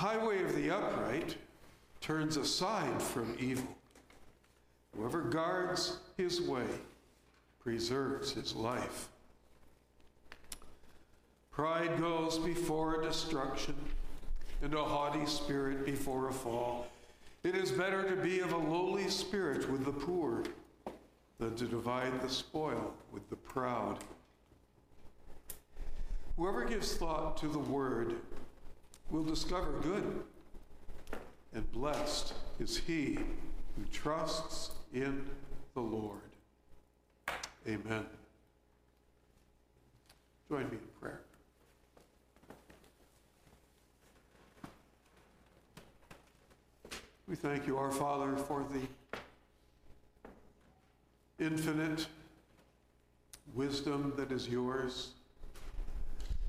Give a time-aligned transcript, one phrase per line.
[0.00, 1.36] highway of the upright
[2.00, 3.76] turns aside from evil.
[4.96, 6.64] Whoever guards his way
[7.62, 9.10] preserves his life.
[11.52, 13.74] Pride goes before destruction,
[14.62, 16.88] and a haughty spirit before a fall.
[17.44, 20.44] It is better to be of a lowly spirit with the poor
[21.38, 23.98] than to divide the spoil with the proud.
[26.38, 28.14] Whoever gives thought to the word
[29.10, 30.22] will discover good,
[31.52, 33.18] and blessed is he
[33.76, 35.28] who trusts in
[35.74, 36.20] the Lord.
[37.66, 38.06] Amen.
[40.48, 41.20] Join me in prayer.
[47.28, 48.80] We thank you, our Father, for the
[51.44, 52.06] infinite
[53.54, 55.10] wisdom that is yours,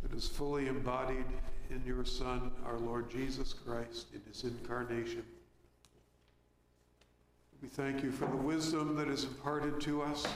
[0.02, 1.26] that is fully embodied
[1.72, 5.24] in your Son, our Lord Jesus Christ, in his incarnation.
[7.62, 10.28] We thank you for the wisdom that is imparted to us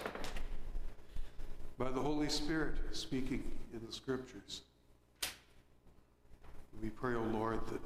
[1.77, 4.61] by the Holy Spirit speaking in the Scriptures.
[6.81, 7.81] We pray, O oh Lord, that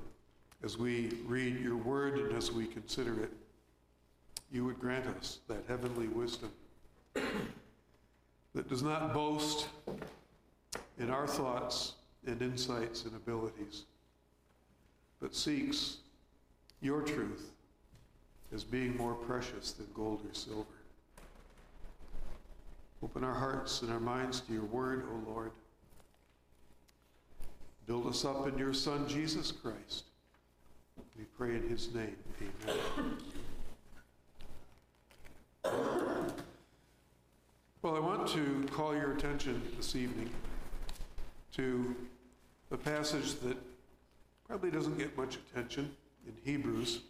[0.63, 3.31] as we read your word and as we consider it,
[4.51, 6.51] you would grant us that heavenly wisdom
[8.53, 9.69] that does not boast
[10.99, 11.93] in our thoughts
[12.29, 13.83] and insights and abilities,
[15.19, 15.97] but seeks
[16.81, 17.51] your truth
[18.53, 20.65] as being more precious than gold or silver.
[23.03, 25.51] Open our hearts and our minds to your word, O Lord.
[27.85, 30.05] Build us up in your Son, Jesus Christ.
[31.17, 32.15] We pray in his name.
[32.41, 33.17] Amen.
[37.81, 40.29] Well, I want to call your attention this evening
[41.53, 41.95] to
[42.71, 43.57] a passage that
[44.47, 45.91] probably doesn't get much attention
[46.27, 47.01] in Hebrews,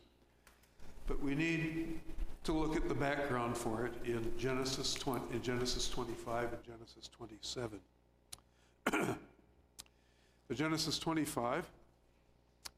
[1.08, 2.00] but we need
[2.44, 7.10] to look at the background for it in Genesis 20, in Genesis 25 and Genesis
[7.16, 7.80] 27.
[10.48, 11.66] the Genesis 25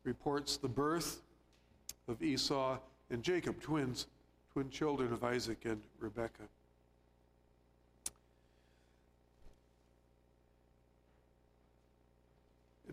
[0.03, 1.21] reports the birth
[2.07, 2.77] of Esau
[3.11, 4.07] and Jacob, twins,
[4.51, 6.49] twin children of Isaac and Rebekah.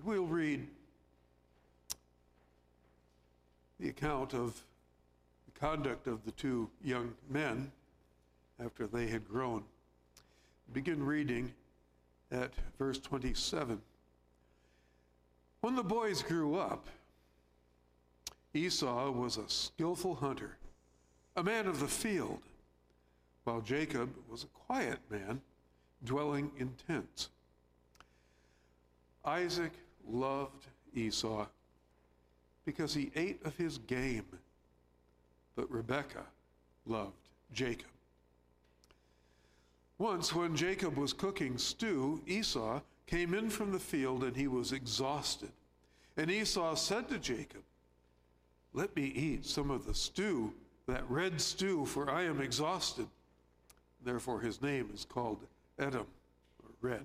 [0.05, 0.67] We'll read
[3.81, 4.63] the account of
[5.47, 7.73] the conduct of the two young men
[8.63, 9.65] after they had grown.
[10.73, 11.53] Begin reading
[12.31, 13.81] at verse 27.
[15.61, 16.87] When the boys grew up,
[18.55, 20.57] Esau was a skillful hunter,
[21.37, 22.41] a man of the field,
[23.45, 25.41] while Jacob was a quiet man,
[26.05, 27.31] dwelling in tents.
[29.25, 29.73] Isaac
[30.07, 31.47] loved Esau
[32.65, 34.27] because he ate of his game,
[35.57, 36.27] but Rebekah
[36.87, 37.89] loved Jacob.
[39.99, 44.73] Once, when Jacob was cooking stew, Esau came in from the field and he was
[44.73, 45.51] exhausted.
[46.17, 47.63] And Esau said to Jacob,
[48.73, 50.53] Let me eat some of the stew,
[50.87, 53.07] that red stew, for I am exhausted.
[54.05, 55.39] Therefore, his name is called
[55.79, 56.07] Edom,
[56.63, 57.03] or red.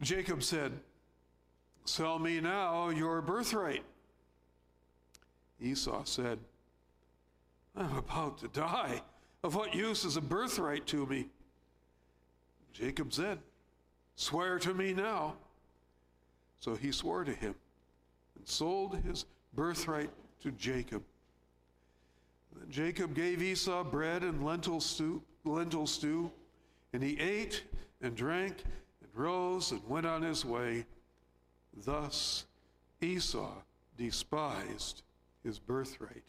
[0.00, 0.72] Jacob said,
[1.86, 3.84] Sell me now your birthright.
[5.60, 6.38] Esau said,
[7.76, 9.02] I'm about to die.
[9.44, 11.28] Of what use is a birthright to me?
[12.72, 13.38] Jacob said,
[14.16, 15.34] Swear to me now.
[16.58, 17.54] So he swore to him
[18.36, 19.24] and sold his
[19.54, 20.10] birthright
[20.42, 21.02] to Jacob.
[22.54, 26.32] Then Jacob gave Esau bread and lentil stew, lentil stew,
[26.92, 27.62] and he ate
[28.02, 28.64] and drank
[29.02, 30.84] and rose and went on his way.
[31.84, 32.46] Thus
[33.00, 33.52] Esau
[33.98, 35.02] despised
[35.44, 36.24] his birthright,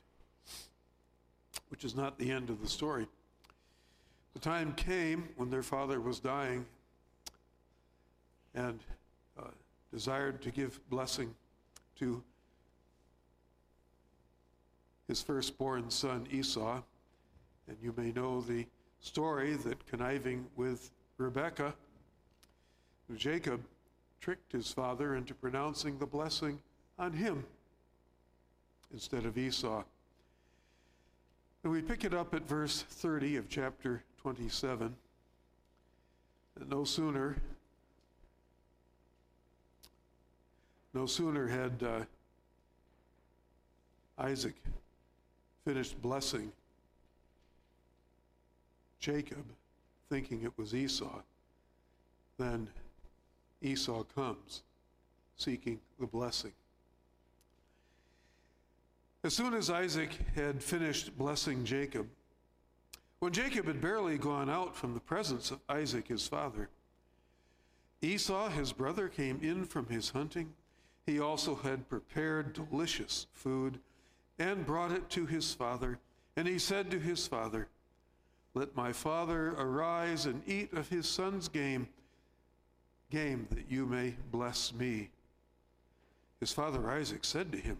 [1.70, 3.08] which is not the end of the story.
[4.34, 6.66] The time came when their father was dying
[8.54, 8.80] and
[9.40, 9.48] uh,
[9.92, 11.34] desired to give blessing
[12.00, 12.22] to
[15.08, 16.82] his firstborn son Esau.
[17.68, 18.66] And you may know the
[19.00, 21.74] story that conniving with Rebekah,
[23.16, 23.62] Jacob
[24.20, 26.60] tricked his father into pronouncing the blessing
[26.98, 27.46] on him
[28.92, 29.84] instead of Esau.
[31.64, 34.96] And we pick it up at verse 30 of chapter 27.
[36.60, 37.38] And no sooner
[40.94, 42.00] no sooner had uh,
[44.18, 44.56] Isaac
[45.64, 46.52] finished blessing
[49.00, 49.46] Jacob,
[50.10, 51.22] thinking it was Esau,
[52.38, 52.68] Then
[53.62, 54.64] Esau comes,
[55.36, 56.54] seeking the blessing.
[59.24, 62.08] As soon as Isaac had finished blessing Jacob,
[63.20, 66.70] when Jacob had barely gone out from the presence of Isaac his father,
[68.02, 70.54] Esau his brother came in from his hunting.
[71.06, 73.80] He also had prepared delicious food
[74.38, 75.98] and brought it to his father.
[76.36, 77.68] And he said to his father,
[78.54, 81.88] Let my father arise and eat of his son's game,
[83.10, 85.10] game that you may bless me.
[86.40, 87.80] His father Isaac said to him,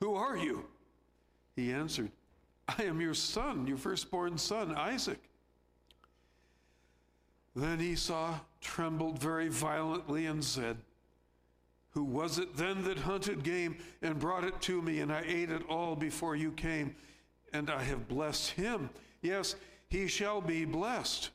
[0.00, 0.64] Who are you?
[1.56, 2.10] He answered,
[2.68, 5.20] I am your son, your firstborn son, Isaac.
[7.54, 10.78] Then Esau trembled very violently and said,
[11.90, 15.50] Who was it then that hunted game and brought it to me, and I ate
[15.50, 16.96] it all before you came?
[17.52, 18.88] And I have blessed him.
[19.20, 19.56] Yes,
[19.88, 21.30] he shall be blessed.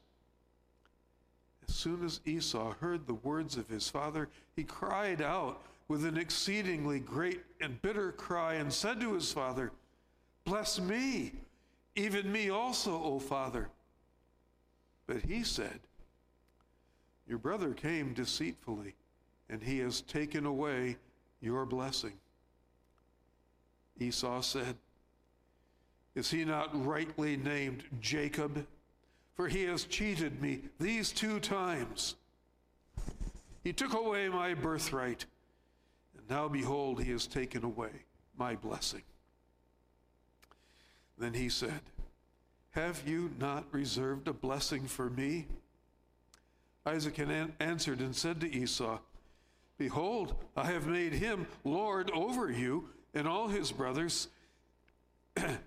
[1.67, 6.17] As soon as Esau heard the words of his father, he cried out with an
[6.17, 9.71] exceedingly great and bitter cry and said to his father,
[10.43, 11.33] Bless me,
[11.95, 13.69] even me also, O father.
[15.07, 15.79] But he said,
[17.27, 18.95] Your brother came deceitfully,
[19.49, 20.97] and he has taken away
[21.41, 22.13] your blessing.
[23.99, 24.75] Esau said,
[26.15, 28.65] Is he not rightly named Jacob?
[29.37, 32.15] For he has cheated me these two times.
[33.63, 35.25] He took away my birthright,
[36.17, 37.91] and now behold, he has taken away
[38.35, 39.03] my blessing.
[41.19, 41.81] Then he said,
[42.71, 45.45] Have you not reserved a blessing for me?
[46.85, 47.19] Isaac
[47.59, 48.99] answered and said to Esau,
[49.77, 54.29] Behold, I have made him Lord over you, and all his brothers,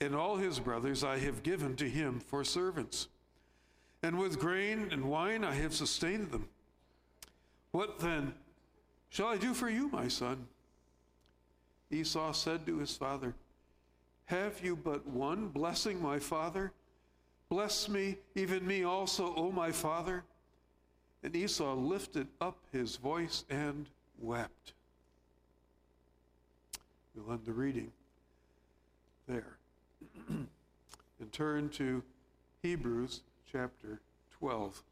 [0.00, 3.08] and all his brothers I have given to him for servants.
[4.02, 6.48] And with grain and wine I have sustained them.
[7.72, 8.34] What then
[9.10, 10.46] shall I do for you, my son?
[11.90, 13.34] Esau said to his father,
[14.26, 16.72] have you but one blessing, my father?
[17.48, 20.22] Bless me, even me also, O my father.
[21.22, 23.86] And Esau lifted up his voice and
[24.20, 24.74] wept.
[27.16, 27.90] We'll end the reading
[29.26, 29.57] there
[30.28, 32.02] and turn to
[32.62, 34.00] Hebrews chapter
[34.38, 34.82] 12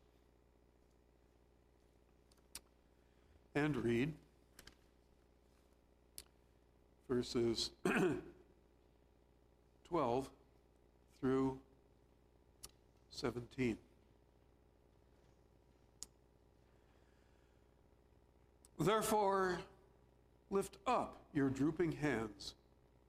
[3.54, 4.12] and read
[7.08, 7.70] verses
[9.88, 10.30] 12
[11.20, 11.58] through
[13.10, 13.76] 17.
[18.78, 19.58] Therefore,
[20.50, 22.54] lift up your drooping hands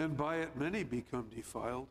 [0.00, 1.86] and by it many become defiled,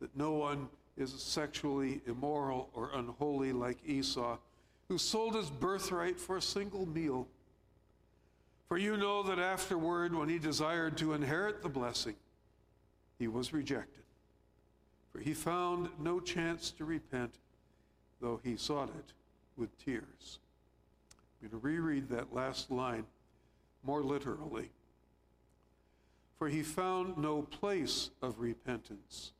[0.00, 4.36] that no one is sexually immoral or unholy like Esau,
[4.88, 7.28] who sold his birthright for a single meal.
[8.68, 12.16] For you know that afterward, when he desired to inherit the blessing,
[13.20, 14.02] he was rejected.
[15.12, 17.34] For he found no chance to repent,
[18.20, 19.12] though he sought it
[19.56, 20.40] with tears.
[21.40, 23.04] I'm going to reread that last line
[23.84, 24.70] more literally.
[26.44, 29.32] For he found no place of repentance,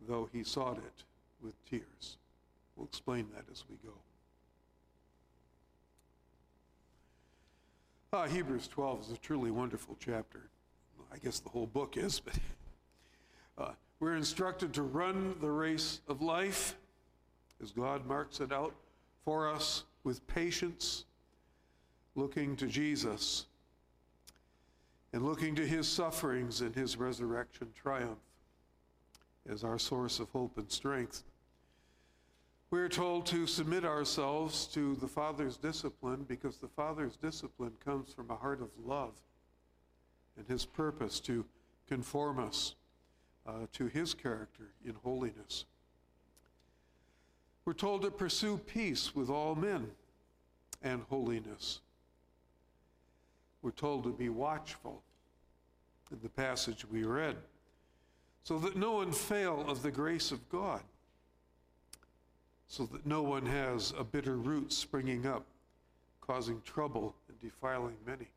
[0.00, 1.04] though he sought it
[1.40, 2.16] with tears.
[2.74, 3.94] We'll explain that as we go.
[8.12, 10.48] Ah, Hebrews 12 is a truly wonderful chapter.
[11.12, 12.34] I guess the whole book is, but
[13.58, 16.74] uh, we're instructed to run the race of life
[17.62, 18.74] as God marks it out
[19.24, 21.04] for us with patience,
[22.16, 23.46] looking to Jesus
[25.14, 28.18] and looking to his sufferings and his resurrection triumph
[29.48, 31.22] as our source of hope and strength.
[32.72, 38.28] We're told to submit ourselves to the Father's discipline because the Father's discipline comes from
[38.28, 39.12] a heart of love
[40.36, 41.44] and his purpose to
[41.86, 42.74] conform us
[43.46, 45.64] uh, to his character in holiness.
[47.64, 49.92] We're told to pursue peace with all men
[50.82, 51.82] and holiness.
[53.64, 55.00] We're told to be watchful
[56.12, 57.36] in the passage we read,
[58.42, 60.82] so that no one fail of the grace of God,
[62.68, 65.46] so that no one has a bitter root springing up,
[66.20, 68.28] causing trouble and defiling many.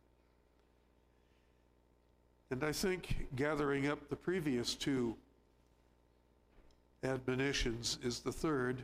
[2.50, 5.14] And I think gathering up the previous two
[7.04, 8.82] admonitions is the third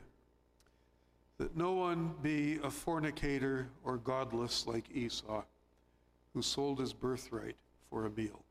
[1.38, 5.42] that no one be a fornicator or godless like Esau,
[6.34, 7.56] who sold his birthright
[7.90, 8.44] for a meal.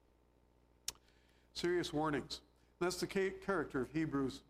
[1.54, 2.40] Serious warnings.
[2.80, 4.40] That's the character of Hebrews,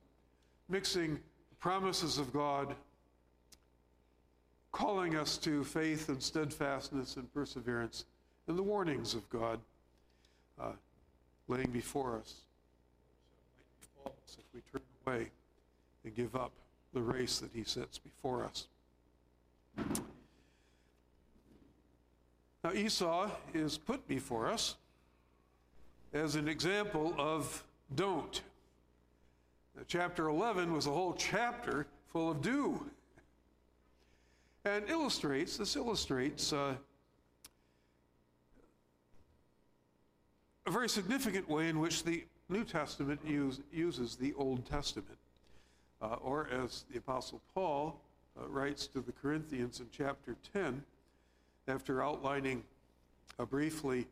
[0.69, 1.19] mixing
[1.61, 2.75] promises of God,
[4.71, 8.05] calling us to faith and steadfastness and perseverance,
[8.47, 9.61] and the warnings of God
[10.61, 10.73] uh,
[11.49, 12.35] laying before us.
[13.05, 13.13] So
[13.43, 15.31] it might be false If we turn away
[16.05, 16.53] and give up
[16.93, 18.67] the race that he sets before us.
[22.65, 24.77] Now, Esau is put before us
[26.13, 27.65] as an example of
[27.97, 28.41] don't.
[29.77, 32.85] Now, chapter 11 was a whole chapter full of do.
[34.65, 36.75] And illustrates, this illustrates uh,
[40.67, 45.19] a very significant way in which the New Testament use, uses the Old Testament.
[46.01, 48.01] Uh, or as the Apostle Paul
[48.41, 50.83] uh, writes to the Corinthians in chapter 10,
[51.69, 52.63] after outlining
[53.39, 54.07] uh, briefly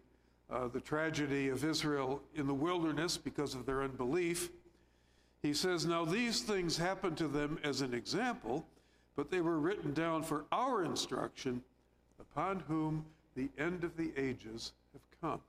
[0.50, 4.50] uh, the tragedy of Israel in the wilderness because of their unbelief,
[5.42, 8.66] he says, Now these things happened to them as an example,
[9.16, 11.62] but they were written down for our instruction,
[12.20, 13.04] upon whom
[13.36, 15.40] the end of the ages have come.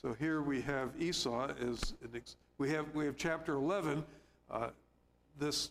[0.00, 4.04] So here we have Esau as an ex- we have we have chapter 11
[4.50, 4.68] uh,
[5.38, 5.70] this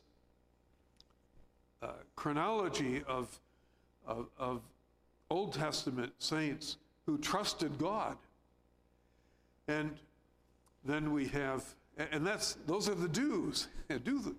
[1.81, 3.39] uh, chronology of,
[4.07, 4.61] of, of
[5.29, 8.17] Old Testament saints who trusted God.
[9.67, 9.95] And
[10.83, 11.63] then we have,
[11.97, 13.67] and that's those are the do's.
[14.03, 14.35] Do,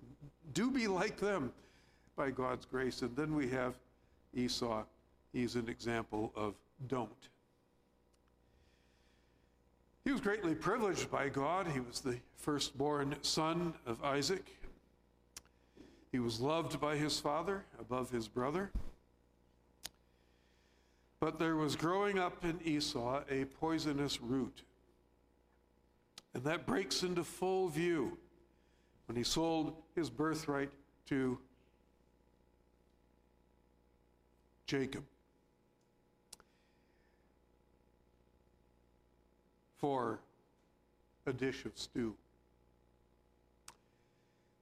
[0.53, 1.51] do be like them
[2.15, 3.01] by God's grace.
[3.01, 3.75] And then we have
[4.33, 4.83] Esau.
[5.33, 6.55] He's an example of
[6.87, 7.09] don't.
[10.03, 11.67] He was greatly privileged by God.
[11.67, 14.45] He was the firstborn son of Isaac.
[16.11, 18.71] He was loved by his father above his brother.
[21.21, 24.63] But there was growing up in Esau a poisonous root.
[26.33, 28.17] And that breaks into full view
[29.05, 30.71] when he sold his birthright
[31.05, 31.39] to
[34.65, 35.05] Jacob.
[39.81, 40.19] for
[41.25, 42.15] a dish of stew.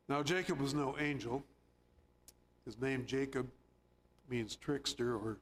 [0.07, 1.43] Now, Jacob was no angel.
[2.65, 3.47] His name, Jacob,
[4.29, 5.37] means trickster, or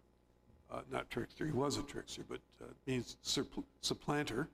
[0.71, 3.17] uh, not trickster, he was a trickster, but uh, means
[3.81, 4.47] supplanter,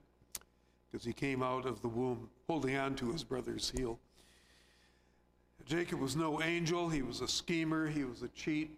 [0.90, 3.98] because he came out of the womb holding on to his brother's heel.
[5.66, 8.70] Jacob was no angel, he was a schemer, he was a cheat.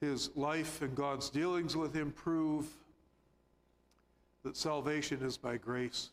[0.00, 2.66] His life and God's dealings with him prove
[4.42, 6.10] that salvation is by grace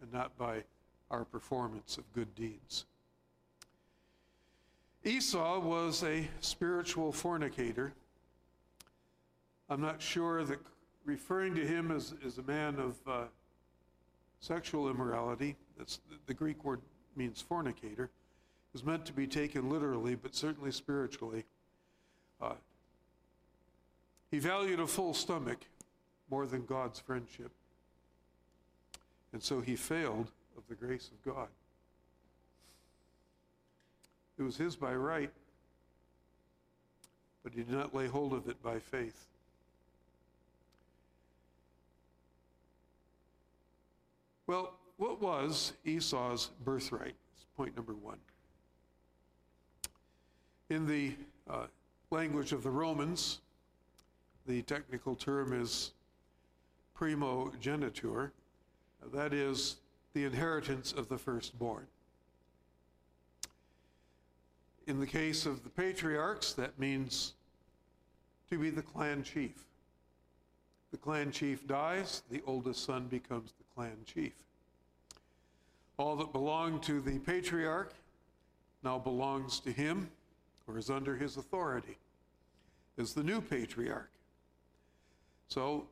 [0.00, 0.62] and not by
[1.10, 2.84] our performance of good deeds.
[5.04, 7.92] Esau was a spiritual fornicator.
[9.68, 10.60] I'm not sure that
[11.04, 13.24] referring to him as, as a man of uh,
[14.38, 16.80] sexual immorality, that's the Greek word
[17.16, 18.10] means fornicator,
[18.74, 21.44] is meant to be taken literally, but certainly spiritually.
[22.40, 22.54] Uh,
[24.30, 25.66] he valued a full stomach
[26.30, 27.50] more than God's friendship.
[29.32, 31.48] And so he failed of the grace of God.
[34.38, 35.30] It was his by right,
[37.42, 39.28] but he did not lay hold of it by faith.
[44.46, 47.14] Well, what was Esau's birthright?
[47.56, 48.18] Point number one.
[50.70, 51.14] In the
[51.48, 51.66] uh,
[52.10, 53.40] language of the Romans,
[54.46, 55.92] the technical term is
[56.94, 58.32] primogeniture,
[59.12, 59.76] that is,
[60.14, 61.86] the inheritance of the firstborn.
[64.86, 67.34] In the case of the patriarchs, that means
[68.50, 69.64] to be the clan chief.
[70.90, 74.32] The clan chief dies, the oldest son becomes the clan chief.
[75.98, 77.94] All that belonged to the patriarch
[78.82, 80.10] now belongs to him
[80.66, 81.96] or is under his authority
[82.98, 84.10] as the new patriarch.
[85.48, 85.86] So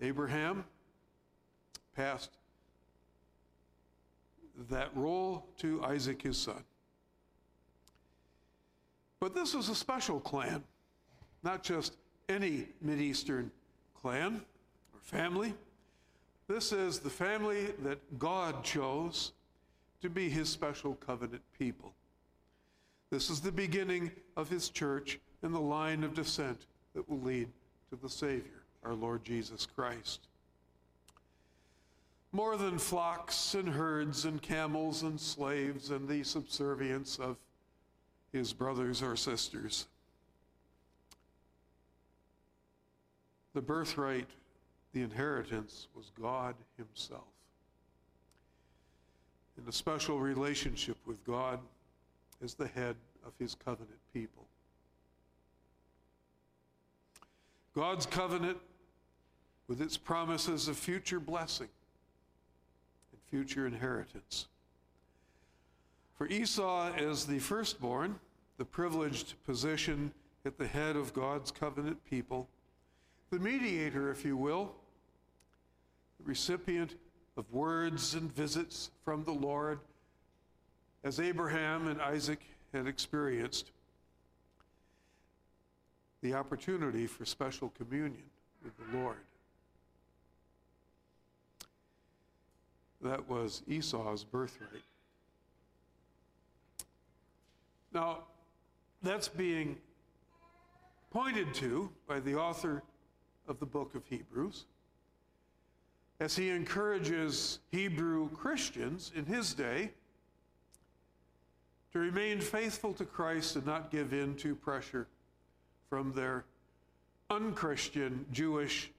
[0.00, 0.64] Abraham
[1.94, 2.30] passed
[4.70, 6.64] that role to Isaac, his son.
[9.20, 10.62] But this was a special clan,
[11.42, 11.96] not just
[12.28, 13.50] any Mideastern
[13.94, 14.42] clan
[14.92, 15.54] or family.
[16.48, 19.32] This is the family that God chose
[20.02, 21.92] to be his special covenant people.
[23.10, 27.48] This is the beginning of his church and the line of descent that will lead
[27.90, 30.28] to the Savior, our Lord Jesus Christ.
[32.32, 37.36] More than flocks and herds and camels and slaves and the subservience of
[38.36, 39.86] his brothers or sisters.
[43.54, 44.28] The birthright,
[44.92, 47.24] the inheritance, was God Himself.
[49.56, 51.60] In a special relationship with God
[52.44, 54.44] as the head of His covenant people.
[57.74, 58.58] God's covenant
[59.66, 61.68] with its promises of future blessing
[63.12, 64.46] and future inheritance.
[66.18, 68.18] For Esau, as the firstborn,
[68.58, 70.12] the privileged position
[70.44, 72.48] at the head of God's covenant people,
[73.30, 74.72] the mediator, if you will,
[76.18, 76.94] the recipient
[77.36, 79.80] of words and visits from the Lord,
[81.04, 82.40] as Abraham and Isaac
[82.72, 83.72] had experienced,
[86.22, 88.24] the opportunity for special communion
[88.64, 89.18] with the Lord.
[93.02, 94.82] That was Esau's birthright.
[97.92, 98.24] Now,
[99.06, 99.76] that's being
[101.12, 102.82] pointed to by the author
[103.46, 104.64] of the book of Hebrews
[106.18, 109.92] as he encourages Hebrew Christians in his day
[111.92, 115.06] to remain faithful to Christ and not give in to pressure
[115.88, 116.44] from their
[117.30, 118.90] unchristian Jewish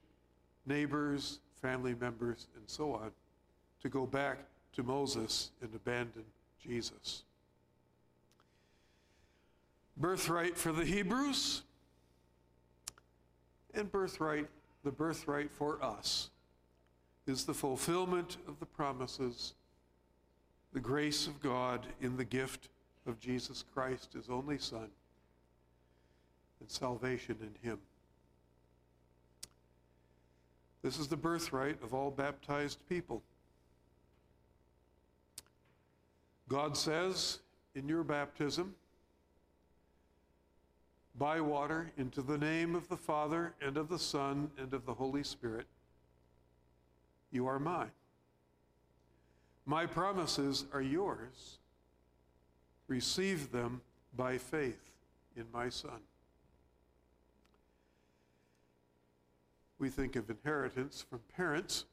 [0.64, 3.10] neighbors, family members, and so on,
[3.82, 4.38] to go back
[4.72, 6.24] to Moses and abandon
[6.58, 7.24] Jesus.
[9.98, 11.62] Birthright for the Hebrews,
[13.74, 14.46] and birthright,
[14.84, 16.30] the birthright for us,
[17.26, 19.54] is the fulfillment of the promises,
[20.72, 22.68] the grace of God in the gift
[23.06, 24.88] of Jesus Christ, his only Son,
[26.60, 27.78] and salvation in him.
[30.82, 33.22] This is the birthright of all baptized people.
[36.48, 37.40] God says
[37.74, 38.74] in your baptism,
[41.18, 44.94] by water into the name of the Father and of the Son and of the
[44.94, 45.66] Holy Spirit.
[47.30, 47.90] You are mine.
[49.66, 51.58] My promises are yours.
[52.86, 53.82] Receive them
[54.16, 54.80] by faith
[55.36, 56.00] in my Son.
[59.78, 61.84] We think of inheritance from parents.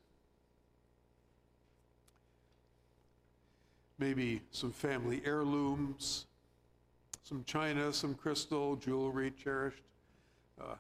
[3.98, 6.26] Maybe some family heirlooms,
[7.26, 9.82] some china, some crystal, jewelry, cherished
[10.62, 10.76] uh,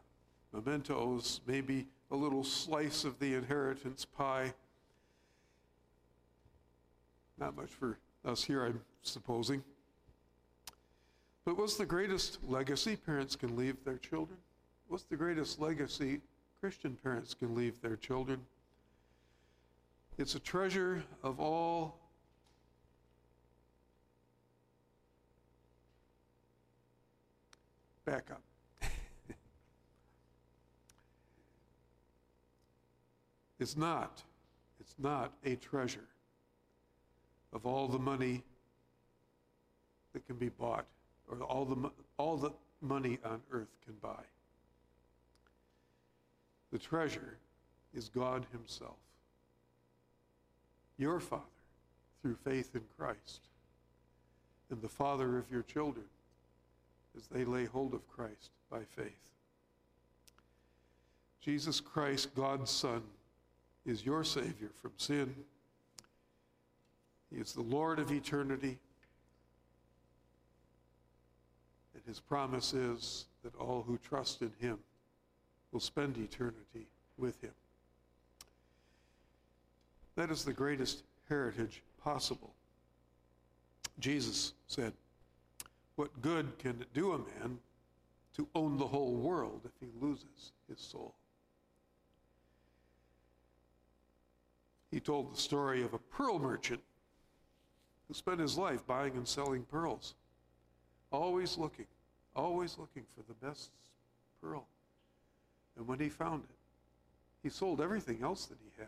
[0.53, 4.53] mementos, maybe a little slice of the inheritance pie.
[7.39, 9.63] Not much for us here, I'm supposing.
[11.45, 14.38] But what's the greatest legacy parents can leave their children?
[14.88, 16.21] What's the greatest legacy
[16.60, 18.39] Christian parents can leave their children?
[20.19, 21.97] It's a treasure of all
[28.06, 28.41] back up.
[33.60, 34.24] it's not,
[34.80, 36.08] it's not a treasure
[37.52, 38.44] of all the money
[40.13, 40.86] that can be bought
[41.28, 44.24] or all the, all the money on earth can buy.
[46.72, 47.38] The treasure
[47.94, 48.98] is God Himself,
[50.98, 51.44] your Father,
[52.22, 53.41] through faith in Christ,
[54.70, 56.06] and the Father of your children
[57.17, 59.30] as they lay hold of Christ by faith.
[61.41, 63.04] Jesus Christ, God's Son,
[63.86, 65.36] is your Savior from sin.
[67.32, 68.80] He is the Lord of eternity.
[71.93, 74.80] And his promise is that all who trust in him
[75.71, 77.54] will spend eternity with him.
[80.15, 82.54] That is the greatest heritage possible.
[83.99, 84.93] Jesus said,
[85.95, 87.60] what good can it do a man
[88.36, 91.15] to own the whole world if he loses his soul?
[94.91, 96.81] He told the story of a pearl merchant
[98.08, 100.15] who spent his life buying and selling pearls,
[101.12, 101.88] always looking,
[102.36, 103.71] always looking for the best
[104.41, 104.67] pearl.
[105.77, 106.55] And when he found it,
[107.43, 108.88] he sold everything else that he had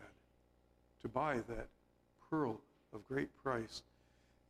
[1.02, 1.68] to buy that
[2.30, 2.60] pearl
[2.92, 3.82] of great price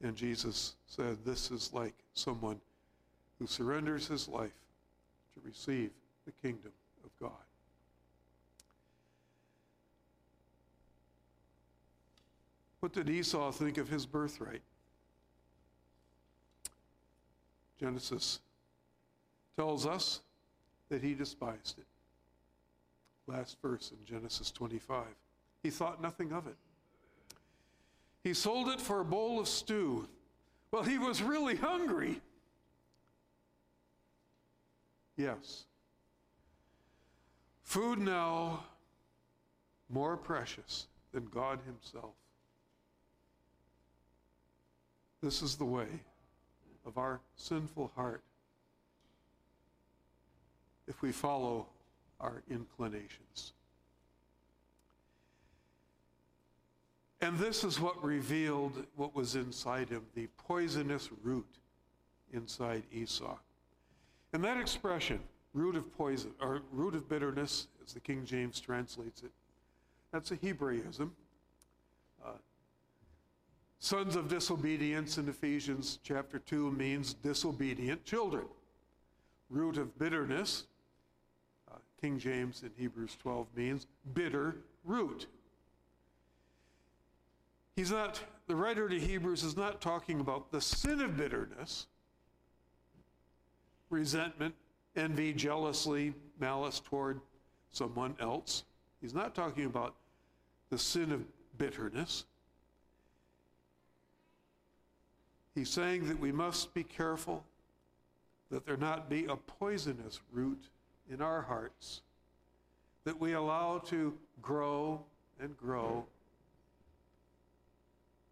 [0.02, 2.60] and Jesus said, This is like someone
[3.38, 4.52] who surrenders his life
[5.34, 5.90] to receive
[6.26, 6.72] the kingdom
[7.04, 7.32] of God.
[12.80, 14.62] What did Esau think of his birthright?
[17.78, 18.40] Genesis
[19.56, 20.20] tells us
[20.88, 21.86] that he despised it.
[23.26, 25.04] Last verse in Genesis 25.
[25.62, 26.56] He thought nothing of it.
[28.24, 30.08] He sold it for a bowl of stew.
[30.70, 32.20] Well, he was really hungry.
[35.16, 35.64] Yes.
[37.62, 38.64] Food now
[39.88, 42.14] more precious than God Himself.
[45.22, 45.88] This is the way
[46.86, 48.22] of our sinful heart
[50.86, 51.66] if we follow
[52.20, 53.52] our inclinations.
[57.20, 61.58] And this is what revealed what was inside him the poisonous root
[62.32, 63.36] inside Esau.
[64.32, 65.20] And that expression,
[65.52, 69.32] root of poison, or root of bitterness, as the King James translates it,
[70.12, 71.10] that's a Hebraism.
[72.24, 72.30] Uh,
[73.80, 78.44] sons of disobedience in Ephesians chapter 2 means disobedient children.
[79.50, 80.66] Root of bitterness,
[81.70, 85.26] uh, King James in Hebrews 12 means bitter root.
[87.78, 91.86] He's not, the writer to Hebrews is not talking about the sin of bitterness,
[93.88, 94.56] resentment,
[94.96, 97.20] envy, jealousy, malice toward
[97.70, 98.64] someone else.
[99.00, 99.94] He's not talking about
[100.70, 101.22] the sin of
[101.56, 102.24] bitterness.
[105.54, 107.44] He's saying that we must be careful
[108.50, 110.64] that there not be a poisonous root
[111.08, 112.02] in our hearts
[113.04, 115.00] that we allow to grow
[115.40, 116.04] and grow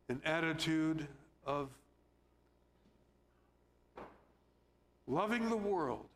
[0.09, 1.07] an attitude
[1.45, 1.69] of
[5.07, 6.07] loving the world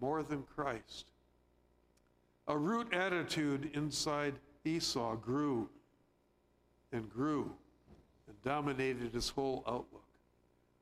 [0.00, 1.06] more than Christ.
[2.48, 5.68] A root attitude inside Esau grew
[6.92, 7.52] and grew
[8.26, 10.04] and dominated his whole outlook.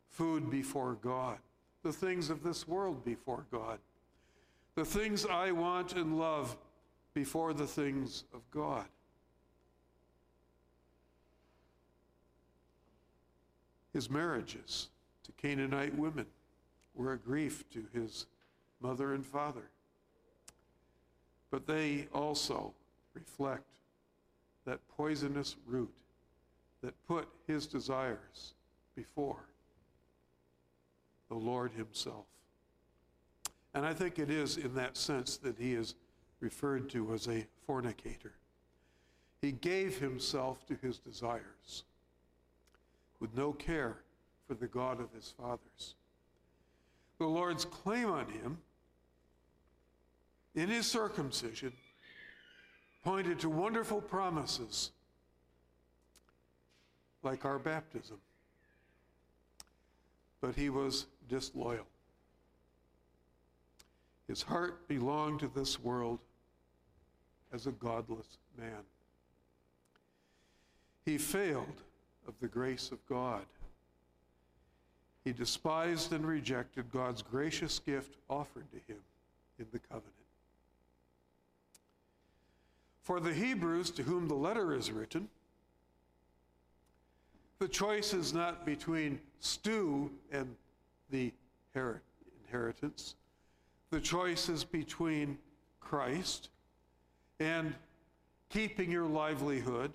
[0.08, 1.38] Food before God,
[1.82, 3.78] the things of this world before God,
[4.74, 6.56] the things I want and love
[7.14, 8.86] before the things of God.
[13.92, 14.88] His marriages
[15.24, 16.26] to Canaanite women
[16.94, 18.26] were a grief to his
[18.80, 19.70] mother and father.
[21.50, 22.72] But they also
[23.14, 23.64] reflect
[24.64, 25.92] that poisonous root
[26.82, 28.54] that put his desires
[28.94, 29.44] before
[31.28, 32.26] the Lord himself.
[33.74, 35.94] And I think it is in that sense that he is
[36.40, 38.32] referred to as a fornicator.
[39.40, 41.84] He gave himself to his desires
[43.20, 43.98] with no care
[44.48, 45.94] for the God of his fathers.
[47.18, 48.58] The Lord's claim on him
[50.54, 51.72] in his circumcision
[53.04, 54.90] pointed to wonderful promises
[57.22, 58.16] like our baptism.
[60.40, 61.86] But he was disloyal.
[64.26, 66.20] His heart belonged to this world
[67.52, 68.82] as a godless man.
[71.04, 71.82] He failed
[72.26, 73.44] of the grace of God.
[75.24, 79.00] He despised and rejected God's gracious gift offered to him
[79.58, 80.14] in the covenant.
[83.02, 85.28] For the Hebrews to whom the letter is written,
[87.58, 90.54] the choice is not between stew and
[91.10, 91.32] the
[92.46, 93.16] inheritance.
[93.90, 95.36] The choice is between
[95.80, 96.48] Christ
[97.38, 97.74] and
[98.48, 99.92] keeping your livelihood,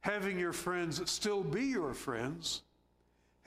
[0.00, 2.62] having your friends still be your friends,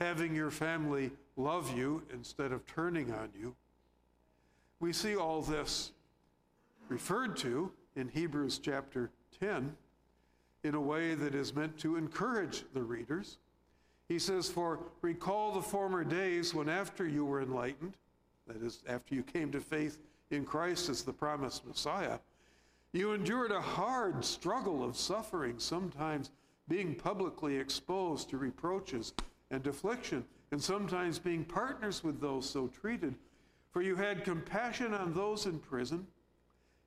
[0.00, 3.54] having your family love you instead of turning on you.
[4.80, 5.92] We see all this
[6.88, 9.10] referred to in Hebrews chapter
[9.40, 9.74] 10
[10.64, 13.38] in a way that is meant to encourage the readers.
[14.08, 17.94] He says, For recall the former days when, after you were enlightened,
[18.46, 19.98] that is, after you came to faith
[20.30, 22.18] in Christ as the promised Messiah,
[22.92, 26.30] you endured a hard struggle of suffering, sometimes
[26.72, 29.12] being publicly exposed to reproaches
[29.50, 33.14] and affliction, and sometimes being partners with those so treated.
[33.72, 36.06] For you had compassion on those in prison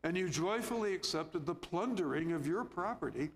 [0.03, 3.29] and you joyfully accepted the plundering of your property,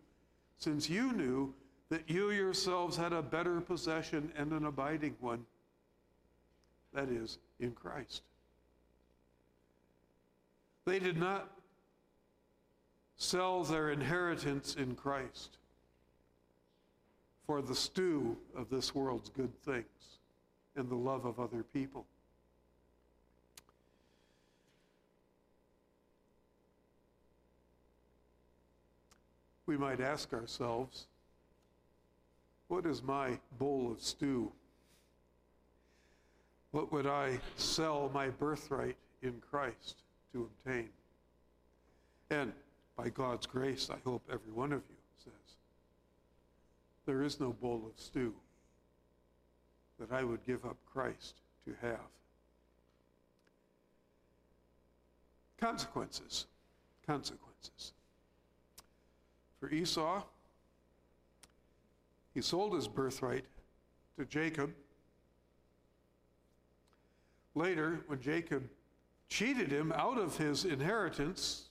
[0.57, 1.53] since you knew
[1.89, 5.45] that you yourselves had a better possession and an abiding one
[6.95, 8.23] that is, in Christ.
[10.85, 11.51] They did not
[13.17, 15.58] sell their inheritance in Christ
[17.49, 20.19] for the stew of this world's good things
[20.75, 22.05] and the love of other people.
[29.65, 31.07] we might ask ourselves,
[32.67, 34.51] what is my bowl of stew?
[36.69, 40.89] What would I sell my birthright in Christ to obtain?
[42.29, 42.53] And
[42.95, 44.98] by God's grace, I hope every one of you
[47.09, 48.35] there is no bowl of stew
[49.99, 52.05] that I would give up Christ to have.
[55.59, 56.45] Consequences.
[57.07, 57.93] Consequences.
[59.59, 60.21] For Esau,
[62.35, 63.45] he sold his birthright
[64.19, 64.71] to Jacob.
[67.55, 68.69] Later, when Jacob
[69.29, 71.69] cheated him out of his inheritance,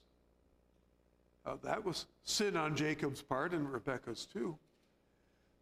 [1.46, 4.58] uh, that was sin on Jacob's part and Rebekah's too.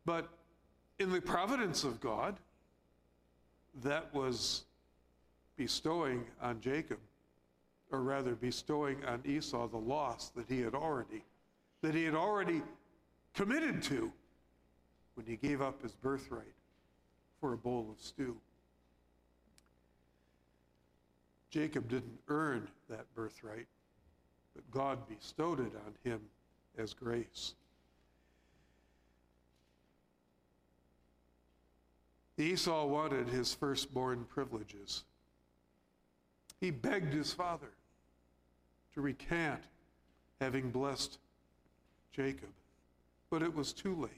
[0.07, 0.29] But
[1.01, 2.37] in the providence of God,
[3.83, 4.65] that was
[5.57, 6.99] bestowing on Jacob,
[7.91, 11.23] or rather bestowing on Esau the loss that he had already,
[11.83, 12.63] that he had already
[13.35, 14.11] committed to
[15.15, 16.55] when he gave up his birthright
[17.41, 18.37] for a bowl of stew.
[21.51, 23.67] Jacob didn't earn that birthright,
[24.55, 26.21] but God bestowed it on him
[26.79, 27.55] as grace.
[32.39, 35.05] Esau wanted his firstborn privileges.
[36.61, 37.71] He begged his father
[38.95, 39.63] to recant
[40.41, 41.19] having blessed
[42.13, 42.51] Jacob,
[43.31, 44.11] but it was too late.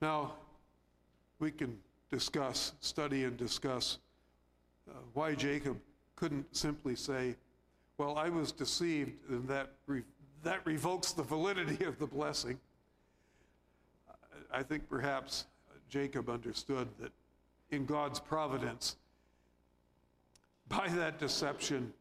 [0.00, 0.32] Now,
[1.38, 1.78] we can
[2.10, 3.98] discuss, study, and discuss
[4.90, 5.78] uh, why Jacob
[6.16, 7.36] couldn't simply say,
[7.98, 10.02] Well, I was deceived, and that, re-
[10.42, 12.58] that revokes the validity of the blessing.
[14.52, 15.46] I think perhaps
[15.92, 17.12] Jacob understood that
[17.70, 18.96] in God's providence,
[20.66, 21.92] by that deception,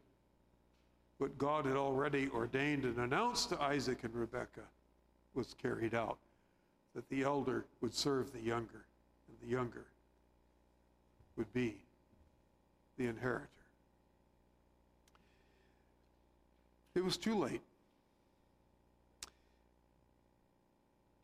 [1.17, 4.61] what God had already ordained and announced to Isaac and Rebekah
[5.33, 6.17] was carried out
[6.95, 8.85] that the elder would serve the younger,
[9.27, 9.87] and the younger
[11.35, 11.75] would be
[12.97, 13.49] the inheritor.
[16.95, 17.61] It was too late.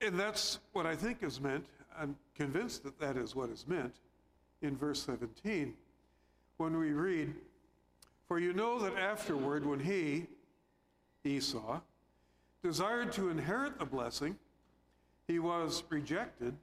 [0.02, 1.66] And that's what I think is meant.
[1.98, 3.96] I'm convinced that that is what is meant
[4.62, 5.74] in verse 17
[6.58, 7.34] when we read,
[8.28, 10.28] For you know that afterward, when he,
[11.24, 11.80] Esau,
[12.64, 14.38] desired to inherit the blessing,
[15.28, 16.56] he was rejected.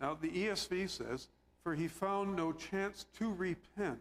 [0.00, 1.28] Now, the ESV says,
[1.62, 4.00] For he found no chance to repent,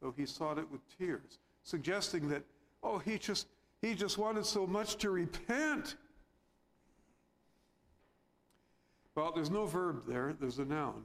[0.00, 2.42] though he sought it with tears, suggesting that,
[2.82, 3.48] oh, he just,
[3.82, 5.96] he just wanted so much to repent.
[9.18, 11.04] Well, there's no verb there, there's a noun.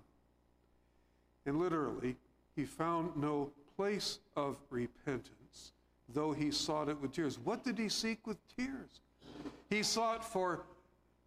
[1.47, 2.15] And literally,
[2.55, 5.71] he found no place of repentance,
[6.09, 7.39] though he sought it with tears.
[7.43, 8.99] What did he seek with tears?
[9.67, 10.61] He sought for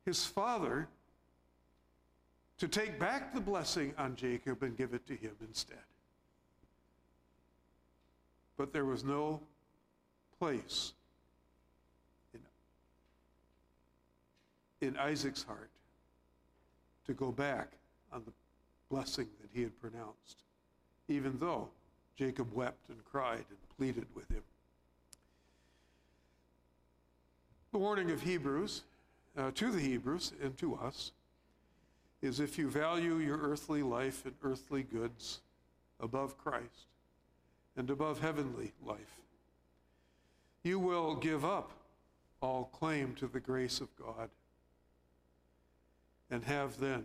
[0.04, 0.86] his father
[2.58, 5.78] to take back the blessing on Jacob and give it to him instead.
[8.56, 9.40] But there was no
[10.38, 10.92] place
[12.32, 12.40] in,
[14.86, 15.70] in Isaac's heart
[17.06, 17.68] to go back
[18.12, 18.32] on the
[18.90, 20.42] blessing that he had pronounced,
[21.08, 21.68] even though
[22.16, 24.42] Jacob wept and cried and pleaded with him.
[27.72, 28.82] The warning of Hebrews
[29.36, 31.12] uh, to the Hebrews and to us
[32.22, 35.40] is if you value your earthly life and earthly goods
[36.00, 36.86] above Christ
[37.76, 39.20] and above heavenly life,
[40.62, 41.70] you will give up
[42.40, 44.30] all claim to the grace of God
[46.30, 47.04] and have then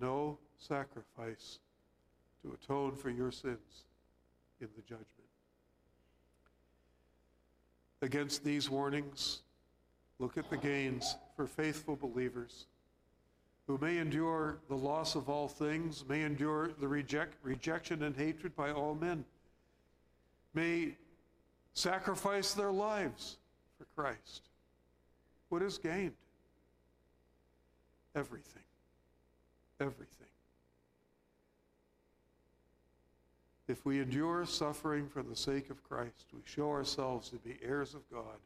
[0.00, 1.58] no sacrifice
[2.42, 3.84] to atone for your sins
[4.60, 5.08] in the judgment.
[8.02, 9.40] Against these warnings,
[10.18, 12.66] look at the gains for faithful believers
[13.66, 18.54] who may endure the loss of all things, may endure the reject, rejection and hatred
[18.54, 19.24] by all men,
[20.52, 20.96] may
[21.72, 23.38] sacrifice their lives
[23.78, 24.42] for Christ.
[25.48, 26.12] What is gained?
[28.14, 28.62] Everything.
[29.80, 30.26] Everything.
[33.66, 37.94] If we endure suffering for the sake of Christ, we show ourselves to be heirs
[37.94, 38.38] of God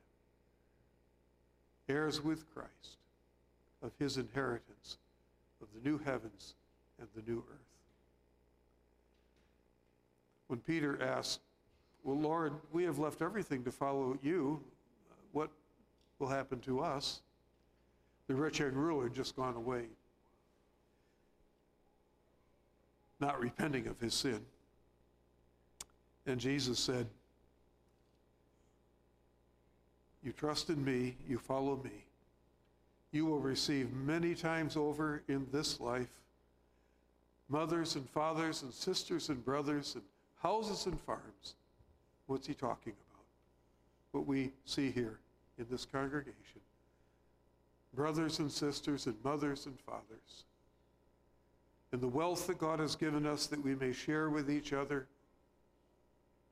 [1.89, 2.99] heirs with Christ
[3.83, 4.99] of his inheritance
[5.63, 6.55] of the new heavens
[6.99, 7.59] and the new earth.
[10.49, 11.41] When Peter asked,
[12.05, 14.63] Well, Lord, we have left everything to follow you,
[15.33, 15.51] what
[16.19, 17.23] will happen to us?
[18.29, 19.85] The rich young ruler had just gone away,
[23.21, 24.41] not repenting of his sin.
[26.27, 27.07] And Jesus said,
[30.23, 32.05] You trust in me, you follow me.
[33.13, 36.11] You will receive many times over in this life
[37.49, 40.05] mothers and fathers and sisters and brothers and
[40.43, 41.55] houses and farms.
[42.27, 43.25] What's he talking about?
[44.13, 45.19] What we see here
[45.59, 46.61] in this congregation
[47.99, 50.45] brothers and sisters and mothers and fathers.
[51.91, 55.09] And the wealth that God has given us that we may share with each other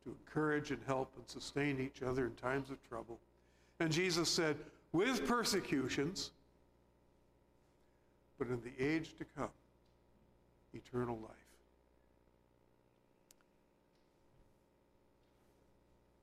[0.03, 3.21] to encourage and help and sustain each other in times of trouble.
[3.79, 4.57] And Jesus said,
[4.91, 6.33] with persecutions,
[8.41, 9.51] but in the age to come,
[10.75, 11.31] eternal life.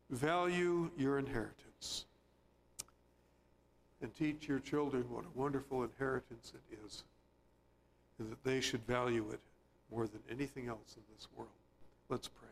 [0.09, 2.07] Value your inheritance
[4.03, 7.03] and teach your children what a wonderful inheritance it is,
[8.19, 9.39] and that they should value it
[9.89, 11.49] more than anything else in this world.
[12.09, 12.49] Let's pray.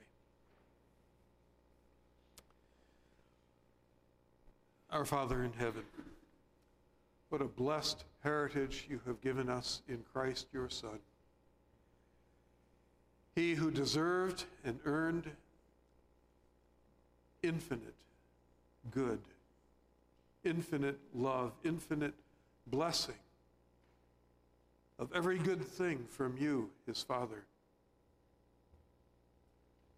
[4.91, 5.83] Our Father in heaven,
[7.29, 10.99] what a blessed heritage you have given us in Christ your Son.
[13.35, 15.29] He who deserved and earned
[17.43, 17.95] infinite
[18.91, 19.19] good,
[20.43, 22.13] infinite love, infinite
[22.67, 23.15] blessing
[24.99, 27.43] of every good thing from you, his Father,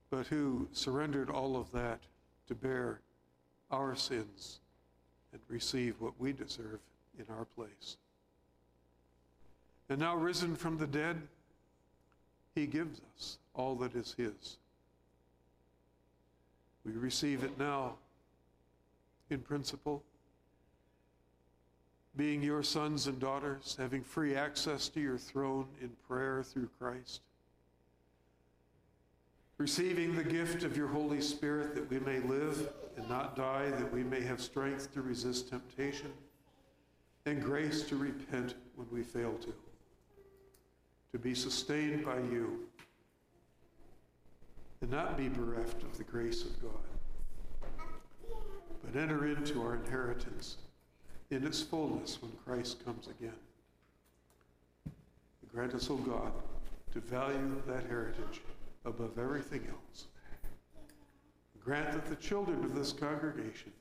[0.10, 2.00] but who surrendered all of that
[2.48, 3.02] to bear
[3.70, 4.60] our sins
[5.34, 6.80] and receive what we deserve
[7.20, 7.98] in our place.
[9.90, 11.22] And now, risen from the dead,
[12.56, 14.58] he gives us all that is his.
[16.86, 17.96] We receive it now
[19.30, 20.04] in principle,
[22.16, 27.22] being your sons and daughters, having free access to your throne in prayer through Christ.
[29.58, 33.92] Receiving the gift of your Holy Spirit that we may live and not die, that
[33.92, 36.12] we may have strength to resist temptation
[37.26, 39.54] and grace to repent when we fail to,
[41.12, 42.60] to be sustained by you
[44.82, 46.72] and not be bereft of the grace of God,
[48.84, 50.58] but enter into our inheritance
[51.34, 53.34] in its fullness when Christ comes again.
[55.54, 56.32] Grant us, O God,
[56.94, 58.42] to value that heritage
[58.86, 60.08] above everything else.
[61.64, 63.72] Grant that the children of this congregation,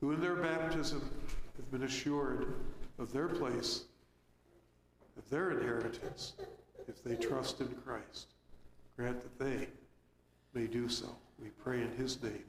[0.00, 1.02] who in their baptism
[1.56, 2.54] have been assured
[2.98, 3.82] of their place,
[5.18, 6.32] of their inheritance,
[6.88, 8.28] if they trust in Christ,
[8.96, 9.68] grant that they
[10.54, 11.14] may do so.
[11.40, 12.44] We pray in his name.